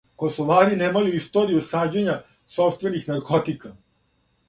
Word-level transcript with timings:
Косовари 0.21 0.79
немају 0.79 1.11
историју 1.19 1.63
сађења 1.67 2.17
сопствених 2.57 3.09
наркотика. 3.15 3.77